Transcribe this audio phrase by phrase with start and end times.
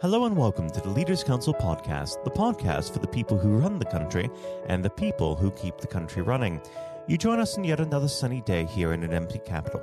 [0.00, 3.80] Hello and welcome to the Leaders Council podcast, the podcast for the people who run
[3.80, 4.30] the country
[4.68, 6.62] and the people who keep the country running.
[7.08, 9.82] You join us in yet another sunny day here in an empty capital.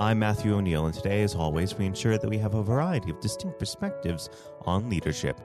[0.00, 3.20] I'm Matthew O'Neill, and today, as always, we ensure that we have a variety of
[3.20, 4.28] distinct perspectives
[4.62, 5.40] on leadership.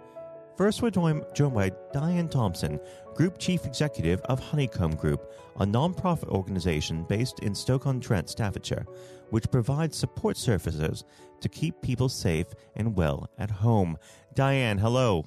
[0.60, 1.23] First, we're joined,
[1.54, 2.82] by Diane Thompson,
[3.16, 8.86] Group Chief Executive of Honeycomb Group, a non-profit organisation based in Stoke-on-Trent, Staffordshire,
[9.30, 11.05] which provides support services
[11.40, 13.98] to keep people safe and well at home.
[14.36, 15.26] Diane, hello.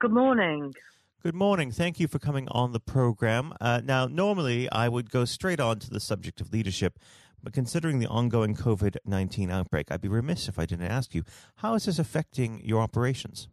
[0.00, 0.74] Good morning.
[1.22, 1.70] Good morning.
[1.70, 3.54] Thank you for coming on the program.
[3.60, 6.98] Uh, now, normally I would go straight on to the subject of leadership,
[7.44, 11.22] but considering the ongoing COVID 19 outbreak, I'd be remiss if I didn't ask you
[11.58, 13.46] how is this affecting your operations?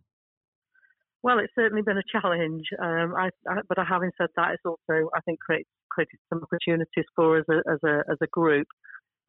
[1.24, 5.10] Well, it's certainly been a challenge, um, I, I, but having said that, it's also
[5.16, 8.68] I think created, created some opportunities for us as a, as a group.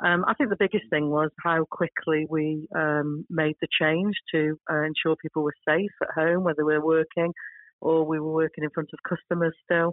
[0.04, 4.58] Um, I think the biggest thing was how quickly we um, made the change to
[4.68, 7.32] uh, ensure people were safe at home, whether we were working
[7.80, 9.92] or we were working in front of customers still.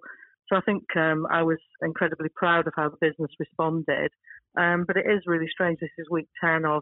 [0.49, 4.11] So I think um, I was incredibly proud of how the business responded.
[4.57, 5.79] Um, but it is really strange.
[5.79, 6.81] This is week 10 of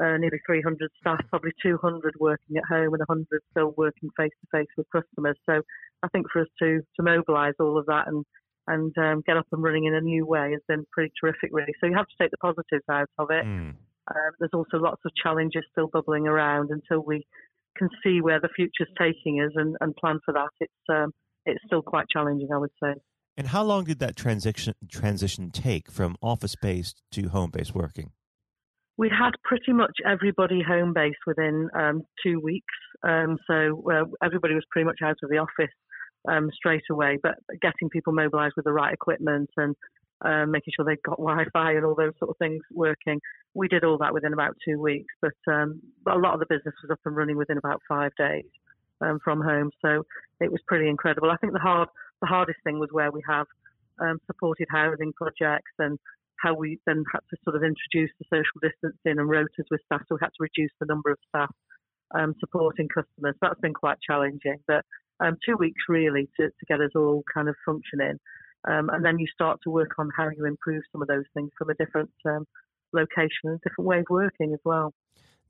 [0.00, 4.58] uh, nearly 300 staff, probably 200 working at home and 100 still working face to
[4.58, 5.36] face with customers.
[5.48, 5.62] So
[6.02, 8.24] I think for us to to mobilise all of that and
[8.68, 11.74] and um, get up and running in a new way has been pretty terrific, really.
[11.80, 13.44] So you have to take the positives out of it.
[13.44, 13.74] Mm.
[14.38, 17.26] there's also lots of challenges still bubbling around until we
[17.76, 20.50] can see where the future's taking us and, and plan for that.
[20.60, 21.12] It's um,
[21.44, 22.94] it's still quite challenging, I would say.
[23.36, 28.12] And how long did that transition transition take from office based to home based working?
[29.02, 32.74] We had pretty much everybody home based within um, two weeks.
[33.02, 35.74] Um, so uh, everybody was pretty much out of the office
[36.28, 37.18] um, straight away.
[37.20, 39.74] But getting people mobilised with the right equipment and
[40.24, 43.20] uh, making sure they got Wi-Fi and all those sort of things working,
[43.54, 45.12] we did all that within about two weeks.
[45.20, 48.46] But, um, a lot of the business was up and running within about five days
[49.00, 49.72] um, from home.
[49.84, 50.04] So
[50.40, 51.28] it was pretty incredible.
[51.28, 51.88] I think the hard
[52.20, 53.48] the hardest thing was where we have
[53.98, 55.98] um, supported housing projects and
[56.42, 60.02] how we then had to sort of introduce the social distancing and rotas with staff,
[60.08, 61.50] so we had to reduce the number of staff
[62.14, 63.36] um, supporting customers.
[63.40, 64.84] That's been quite challenging, but
[65.20, 68.18] um, two weeks really to, to, get us all kind of functioning.
[68.68, 71.50] Um, and then you start to work on how you improve some of those things
[71.56, 72.46] from a different um,
[72.92, 74.92] location and different way of working as well.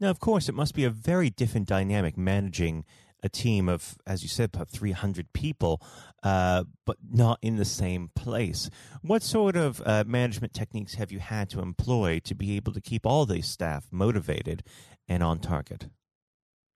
[0.01, 2.85] Now, of course, it must be a very different dynamic managing
[3.23, 5.81] a team of, as you said, about 300 people,
[6.23, 8.69] uh, but not in the same place.
[9.03, 12.81] What sort of uh, management techniques have you had to employ to be able to
[12.81, 14.63] keep all these staff motivated
[15.09, 15.89] and on target?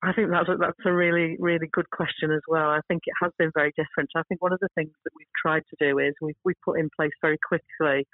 [0.03, 2.69] I think that's a, that's a really, really good question as well.
[2.69, 4.11] I think it has been very different.
[4.15, 6.79] I think one of the things that we've tried to do is we've, we put
[6.79, 8.07] in place very quickly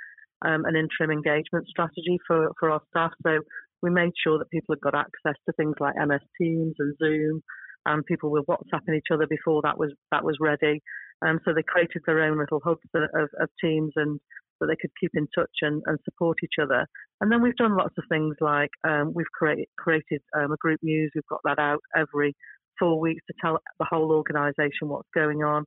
[0.45, 3.11] um, an interim engagement strategy for, for our staff.
[3.23, 3.41] So
[3.83, 7.43] we made sure that people had got access to things like MS Teams and Zoom
[7.87, 10.83] and people were WhatsApping each other before that was that was ready.
[11.25, 14.19] Um, so they created their own little hubs of, of teams and
[14.59, 16.87] so they could keep in touch and, and, support each other.
[17.21, 20.79] And then we've done lots of things like um, we've create, created um, a group
[20.83, 21.11] news.
[21.15, 22.35] We've got that out every
[22.79, 25.65] four weeks to tell the whole organisation what's going on.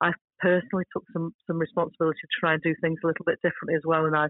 [0.00, 3.74] I personally took some some responsibility to try and do things a little bit differently
[3.74, 4.28] as well, and I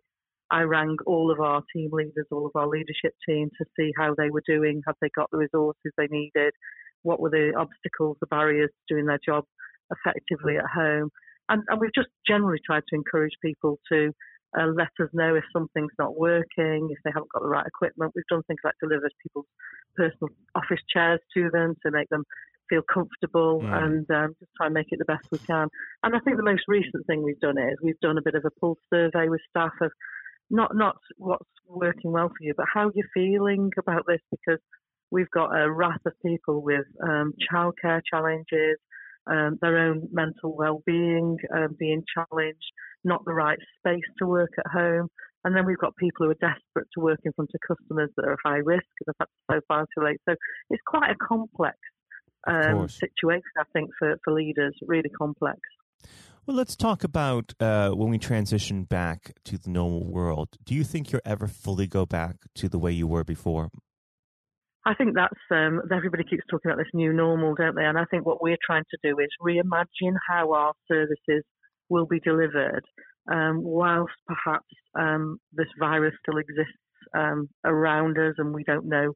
[0.50, 4.14] I rang all of our team leaders, all of our leadership team to see how
[4.16, 6.54] they were doing, have they got the resources they needed,
[7.02, 9.44] what were the obstacles, the barriers to doing their job
[9.90, 11.10] effectively at home.
[11.48, 14.12] And, and we've just generally tried to encourage people to
[14.58, 18.12] uh, let us know if something's not working, if they haven't got the right equipment.
[18.14, 19.46] We've done things like deliver people's
[19.96, 22.24] personal office chairs to them to make them
[22.68, 23.72] feel comfortable mm.
[23.72, 25.68] and um, just try and make it the best we can.
[26.02, 28.44] And I think the most recent thing we've done is we've done a bit of
[28.44, 29.90] a pulse survey with staff of
[30.50, 34.60] not not what's working well for you, but how you're feeling about this because
[35.10, 38.78] We've got a raft of people with um, childcare challenges,
[39.30, 42.72] um, their own mental well-being um, being challenged,
[43.04, 45.08] not the right space to work at home,
[45.44, 48.26] and then we've got people who are desperate to work in front of customers that
[48.26, 50.20] are high risk and have had to so isolate.
[50.28, 50.34] So
[50.70, 51.76] it's quite a complex
[52.46, 55.58] um, situation, I think, for, for leaders, really complex.
[56.46, 60.56] Well, let's talk about uh, when we transition back to the normal world.
[60.64, 63.68] Do you think you'll ever fully go back to the way you were before?
[64.86, 67.84] I think that's um, everybody keeps talking about this new normal, don't they?
[67.84, 71.44] And I think what we're trying to do is reimagine how our services
[71.90, 72.84] will be delivered,
[73.30, 74.66] um, whilst perhaps
[74.98, 76.72] um, this virus still exists
[77.16, 79.12] um, around us, and we don't know,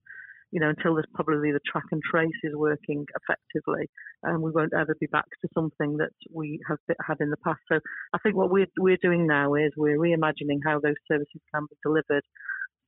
[0.50, 3.88] you know, until there's probably the track and trace is working effectively,
[4.24, 7.36] and um, we won't ever be back to something that we have had in the
[7.44, 7.60] past.
[7.70, 7.78] So
[8.12, 11.76] I think what we're we're doing now is we're reimagining how those services can be
[11.82, 12.24] delivered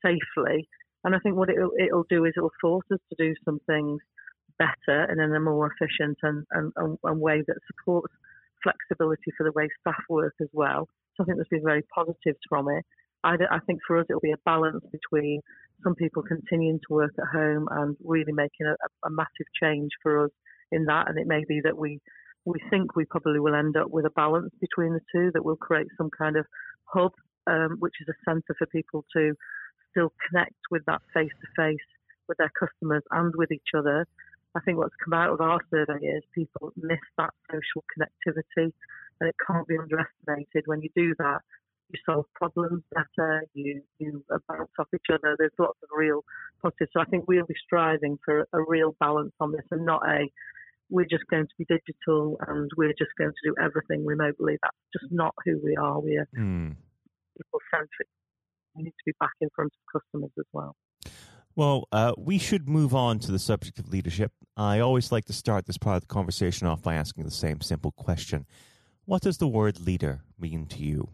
[0.04, 0.68] safely
[1.04, 4.00] and I think what it'll, it'll do is it'll force us to do some things
[4.58, 6.72] better and in a more efficient and, and,
[7.02, 8.12] and way that supports
[8.62, 10.88] flexibility for the way staff work as well.
[11.16, 12.84] So I think there's been very positives from it.
[13.22, 15.40] I, I think for us it'll be a balance between
[15.82, 18.74] some people continuing to work at home and really making a,
[19.06, 20.30] a massive change for us
[20.72, 21.08] in that.
[21.08, 22.00] And it may be that we
[22.46, 25.56] we think we probably will end up with a balance between the two that will
[25.56, 26.44] create some kind of
[26.84, 27.12] hub,
[27.46, 29.34] um, which is a centre for people to
[29.94, 31.86] still connect with that face to face
[32.28, 34.06] with their customers and with each other.
[34.54, 38.72] I think what's come out of our survey is people miss that social connectivity,
[39.20, 40.64] and it can't be underestimated.
[40.66, 41.40] When you do that,
[41.90, 45.36] you solve problems better, you you bounce off each other.
[45.38, 46.24] There's lots of real
[46.62, 46.90] positives.
[46.92, 50.30] So I think we'll be striving for a real balance on this, and not a
[50.90, 54.58] we're just going to be digital and we're just going to do everything remotely.
[54.62, 55.98] That's just not who we are.
[55.98, 56.76] We're mm.
[57.36, 58.08] people centric.
[58.76, 60.76] We need to be back in front of customers as well.
[61.56, 64.32] Well, uh, we should move on to the subject of leadership.
[64.56, 67.60] I always like to start this part of the conversation off by asking the same
[67.60, 68.46] simple question
[69.04, 71.10] What does the word leader mean to you?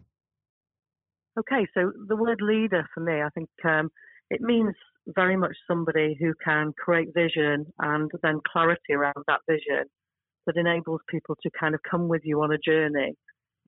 [1.39, 3.89] Okay, so the word leader for me, I think um,
[4.29, 4.73] it means
[5.07, 9.85] very much somebody who can create vision and then clarity around that vision
[10.45, 13.15] that enables people to kind of come with you on a journey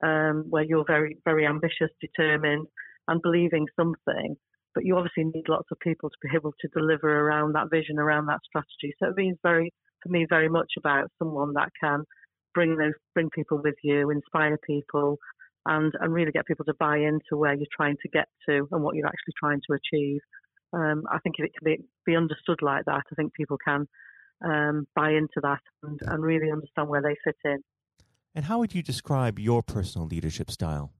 [0.03, 2.67] um, where you're very, very ambitious, determined,
[3.07, 4.35] and believing something.
[4.75, 7.99] But you obviously need lots of people to be able to deliver around that vision,
[7.99, 8.95] around that strategy.
[8.99, 9.71] So it means very,
[10.01, 12.03] for me, very much about someone that can
[12.53, 15.17] bring those, bring people with you, inspire people,
[15.65, 18.83] and, and really get people to buy into where you're trying to get to and
[18.83, 20.21] what you're actually trying to achieve.
[20.73, 23.87] Um, I think if it can be, be understood like that, I think people can
[24.43, 27.59] um, buy into that and, and really understand where they fit in.
[28.35, 30.91] And how would you describe your personal leadership style?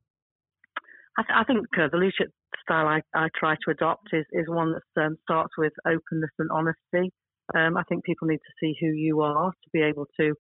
[1.17, 2.31] I, I think uh, the leadership
[2.61, 6.49] style I, I, try to adopt is, is one that um, starts with openness and
[6.51, 7.11] honesty.
[7.55, 10.33] Um, I think people need to see who you are to be able to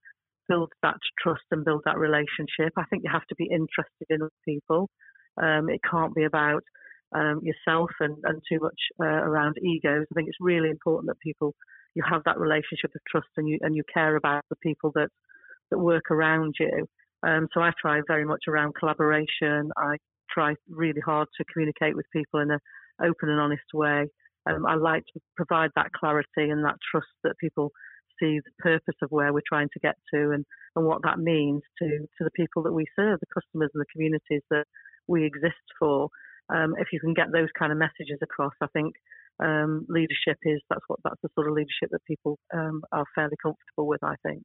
[0.47, 2.73] build that trust and build that relationship.
[2.77, 4.89] I think you have to be interested in people.
[5.41, 6.63] Um, it can't be about
[7.15, 10.05] um, yourself and, and too much uh, around egos.
[10.11, 11.53] I think it's really important that people
[11.95, 15.09] you have that relationship of trust and you and you care about the people that
[15.69, 16.87] that work around you.
[17.21, 19.71] Um, so I try very much around collaboration.
[19.77, 19.97] I
[20.33, 22.59] try really hard to communicate with people in an
[23.01, 24.07] open and honest way.
[24.49, 27.71] Um, I like to provide that clarity and that trust that people
[28.19, 30.45] see the purpose of where we're trying to get to and,
[30.75, 33.91] and what that means to, to the people that we serve, the customers and the
[33.93, 34.65] communities that
[35.07, 36.09] we exist for.
[36.53, 38.93] Um, if you can get those kind of messages across, I think
[39.39, 43.35] um, leadership is that's what that's the sort of leadership that people um, are fairly
[43.41, 44.03] comfortable with.
[44.03, 44.43] I think.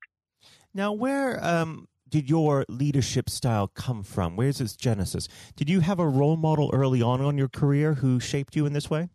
[0.73, 4.37] Now, where um, did your leadership style come from?
[4.37, 5.29] Where's its genesis?
[5.57, 8.73] Did you have a role model early on in your career who shaped you in
[8.73, 9.09] this way?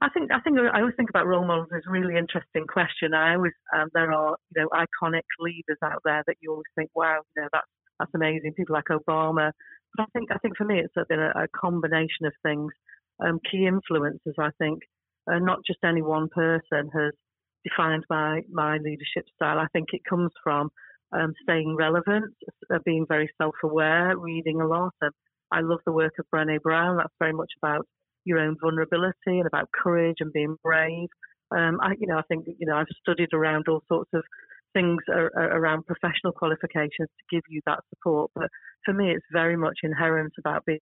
[0.00, 3.14] I think I think I always think about role models as a really interesting question.
[3.14, 6.90] I always um, there are you know iconic leaders out there that you always think,
[6.94, 7.66] wow, you know that's
[7.98, 8.52] that's amazing.
[8.54, 9.52] People like Obama.
[9.96, 12.72] But I think I think for me it's been a, a combination of things.
[13.24, 14.80] Um, key influences, I think,
[15.30, 17.12] uh, not just any one person has
[17.64, 19.58] defined my my leadership style.
[19.58, 20.70] I think it comes from
[21.14, 22.34] um, staying relevant,
[22.72, 24.92] uh, being very self-aware, reading a lot.
[25.52, 26.96] I love the work of Brené Brown.
[26.96, 27.86] That's very much about
[28.24, 31.08] your own vulnerability and about courage and being brave.
[31.54, 34.22] Um, I, you know, I think you know I've studied around all sorts of
[34.72, 38.30] things around professional qualifications to give you that support.
[38.34, 38.48] But
[38.84, 40.80] for me, it's very much inherent about being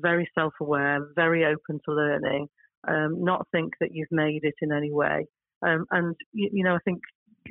[0.00, 2.48] very self-aware, very open to learning,
[2.88, 5.26] um, not think that you've made it in any way.
[5.64, 7.00] Um, and you, you, know, I think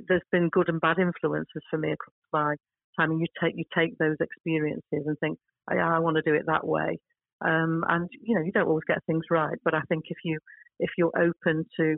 [0.07, 2.55] there's been good and bad influences for me across my
[2.99, 3.11] time.
[3.11, 5.37] And you take you take those experiences and think,
[5.71, 6.99] oh, I want to do it that way.
[7.43, 10.39] Um, and you know, you don't always get things right, but I think if you
[10.79, 11.97] if you're open to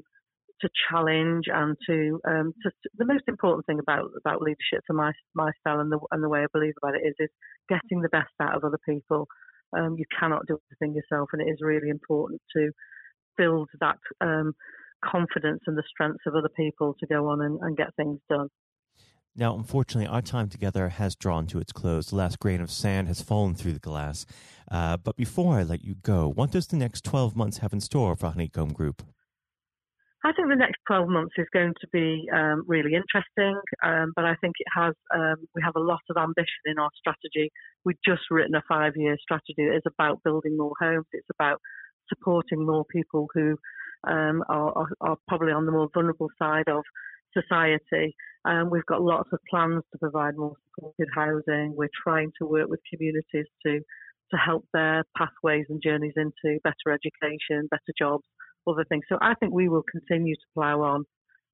[0.62, 5.12] to challenge and to, um, to, the most important thing about about leadership for my
[5.34, 7.30] my style and the and the way I believe about it is is
[7.70, 9.28] getting the best out of other people.
[9.78, 12.72] Um, you cannot do everything yourself, and it is really important to
[13.38, 14.54] build that um,
[15.04, 18.50] confidence and the strengths of other people to go on and, and get things done.
[19.38, 22.08] Now, unfortunately, our time together has drawn to its close.
[22.08, 24.26] The last grain of sand has fallen through the glass.
[24.72, 27.82] Uh, but before I let you go, what does the next 12 months have in
[27.82, 29.04] store for Honeycomb Group?
[30.24, 34.26] I think the next 12 months is going to be um, really interesting, um, but
[34.26, 37.52] I think it has, um, we have a lot of ambition in our strategy.
[37.84, 41.62] We've just written a five year strategy that is about building more homes, it's about
[42.10, 43.56] supporting more people who
[44.08, 46.84] um, are, are, probably on the more vulnerable side of
[47.34, 48.16] society.
[48.46, 51.74] Um, we've got lots of plans to provide more supported housing.
[51.76, 53.80] We're trying to work with communities to
[54.32, 58.24] to help their pathways and journeys into better education, better jobs,
[58.68, 59.04] other things.
[59.08, 61.06] So I think we will continue to plough on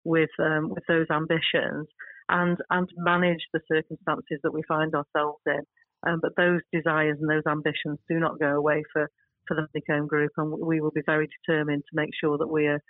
[0.03, 1.87] with um, with those ambitions
[2.29, 5.61] and and manage the circumstances that we find ourselves in.
[6.07, 9.09] Um, but those desires and those ambitions do not go away for
[9.47, 12.67] for the Honeycomb Group, and we will be very determined to make sure that we
[12.67, 12.81] are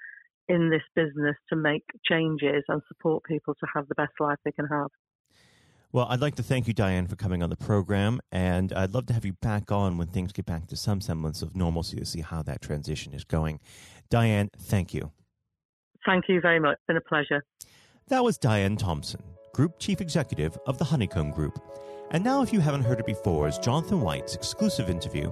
[0.47, 4.51] in this business to make changes and support people to have the best life they
[4.51, 4.87] can have.
[5.93, 9.07] Well, I'd like to thank you, Diane, for coming on the program, and I'd love
[9.07, 12.05] to have you back on when things get back to some semblance of normalcy to
[12.05, 13.59] see how that transition is going.
[14.09, 15.11] Diane, thank you.
[16.05, 16.73] Thank you very much.
[16.73, 17.43] It's been a pleasure.
[18.07, 19.21] That was Diane Thompson,
[19.53, 21.61] Group Chief Executive of the Honeycomb Group.
[22.11, 25.31] And now, if you haven't heard it before, is Jonathan White's exclusive interview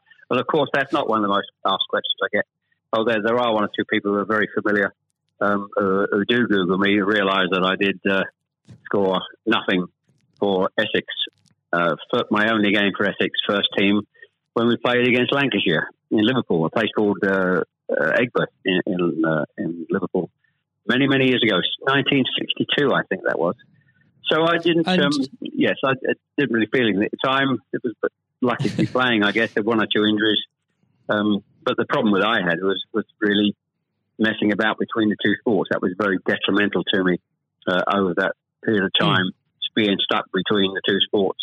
[0.31, 2.45] well, of course, that's not one of the most asked questions I get
[2.93, 4.93] Although there, there are one or two people who are very familiar
[5.39, 8.23] um, who, who, do Google me realise that I did uh,
[8.85, 9.87] score nothing
[10.39, 11.07] for Essex,
[11.73, 11.95] uh,
[12.29, 14.01] my only game for Essex first team
[14.53, 19.25] when we played against Lancashire in Liverpool, a place called uh, uh Aigburth in, in,
[19.25, 20.29] uh, in, Liverpool,
[20.87, 23.55] many, many years ago, 1962, I think that was.
[24.31, 25.11] So I didn't, um,
[25.41, 27.59] yes, I, I, didn't really feel it at the time.
[27.73, 27.93] It was
[28.41, 29.53] lucky to be playing, I guess.
[29.53, 30.41] There one or two injuries.
[31.09, 33.55] Um, but the problem that I had was was really
[34.17, 35.69] messing about between the two sports.
[35.71, 37.19] That was very detrimental to me
[37.67, 38.33] uh, over that
[38.63, 39.75] period of time, mm.
[39.75, 41.39] being stuck between the two sports.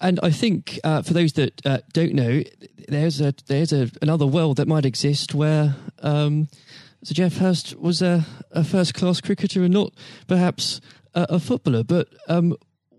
[0.00, 2.42] And I think uh, for those that uh, don't know,
[2.88, 6.48] there's a there's a, another world that might exist where um,
[7.02, 9.94] Sir Geoff Hurst was a, a first class cricketer and not
[10.26, 10.80] perhaps
[11.14, 11.84] a, a footballer.
[11.84, 12.56] But um,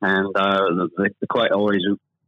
[0.00, 1.82] And uh, the, the quite always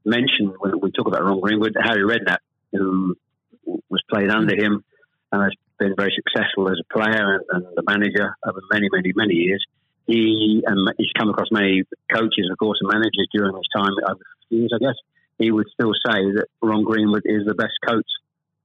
[0.04, 2.38] mentioned when we talk about Ron Greenwood, Harry Redknapp,
[2.72, 3.16] who
[3.64, 4.84] was played under him
[5.32, 9.12] and has been very successful as a player and, and the manager over many, many,
[9.14, 9.64] many years.
[10.06, 14.20] He and he's come across many coaches, of course, and managers during his time over
[14.48, 14.72] years.
[14.74, 14.96] I guess
[15.38, 18.06] he would still say that Ron Greenwood is the best coach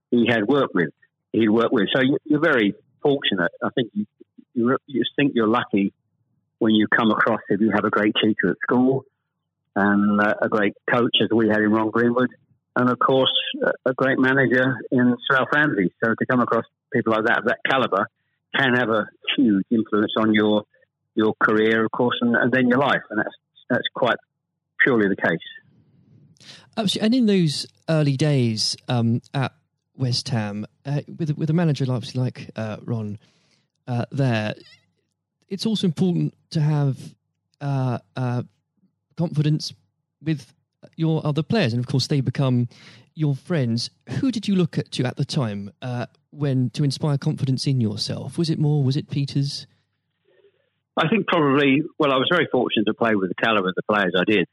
[0.09, 0.89] he had worked with.
[1.31, 1.89] He'd worked with.
[1.95, 3.51] So you're very fortunate.
[3.63, 4.05] I think you,
[4.53, 5.93] you, you think you're lucky
[6.65, 9.05] when you come across if you have a great teacher at school
[9.75, 12.31] and uh, a great coach as we had in Ron Greenwood
[12.75, 13.31] and of course
[13.86, 15.93] a great manager in Alf Ramsey.
[16.03, 18.07] So to come across people like that of that caliber
[18.57, 19.05] can have a
[19.38, 20.63] huge influence on your
[21.13, 23.36] your career, of course, and, and then your life, and that's
[23.69, 24.17] that's quite
[24.84, 26.50] purely the case.
[26.77, 27.05] Absolutely.
[27.05, 29.53] And in those early days um, at
[29.95, 33.19] West Ham, uh, with with a manager like like uh, Ron
[33.88, 34.55] uh, there,
[35.50, 36.98] it's also important to have
[37.62, 38.44] uh, uh,
[39.18, 39.74] confidence
[40.22, 40.54] with
[40.96, 42.68] your other players, and of course they become
[43.14, 43.90] your friends.
[44.20, 47.82] Who did you look at to at the time uh, when to inspire confidence in
[47.82, 48.38] yourself?
[48.38, 48.84] Was it more?
[48.84, 49.68] Was it Peters?
[50.98, 51.82] I think probably.
[52.00, 54.48] Well, I was very fortunate to play with the caliber of the players I did.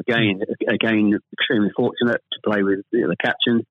[0.00, 3.66] Again, again, extremely fortunate to play with the captain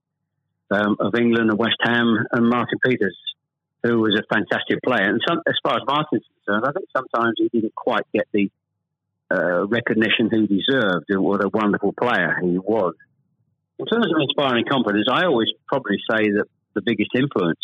[0.69, 3.17] um, of England and West Ham and Martin Peters,
[3.87, 5.09] who was a fantastic player.
[5.09, 8.51] And some, as far as Martin's concerned, I think sometimes he didn't quite get the
[9.31, 12.95] uh, recognition he deserved and what a wonderful player he was.
[13.79, 17.59] In terms of inspiring confidence, I always probably say that the biggest influence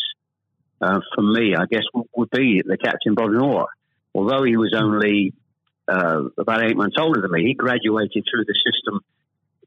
[0.82, 1.84] uh, for me, I guess,
[2.16, 3.68] would be the captain Bob Moore.
[4.14, 5.34] Although he was only
[5.88, 9.02] uh, about eight months older than me, he graduated through the system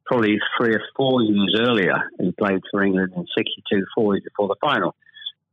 [0.05, 2.09] probably three or four years earlier.
[2.21, 4.95] He played for England in 62, four years before the final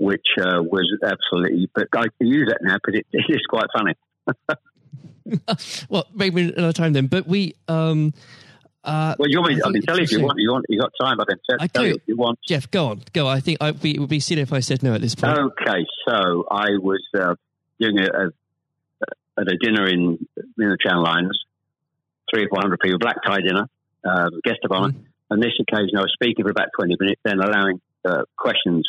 [0.00, 1.68] which uh, was absolutely.
[1.74, 3.94] But I can use that now because it, it is quite funny.
[5.90, 7.06] well, maybe another time then.
[7.06, 7.54] But we.
[7.68, 8.14] Um,
[8.82, 10.38] uh, well, you want me, I, I can tell you if you want.
[10.38, 10.64] You want.
[10.70, 11.20] You got time?
[11.20, 12.38] I can tell, I tell you if you want.
[12.48, 13.02] Geoff, go on.
[13.12, 13.28] Go.
[13.28, 15.38] I think I, it would be silly if I said no at this point.
[15.38, 17.34] Okay, so I was uh,
[17.78, 18.30] doing a, a,
[19.38, 21.38] at a dinner in in the Channel Islands,
[22.32, 23.68] three or four hundred people, black tie dinner,
[24.04, 24.94] um, guest of honor.
[24.94, 25.04] Mm.
[25.28, 28.88] And this occasion, I was speaking for about twenty minutes, then allowing uh, questions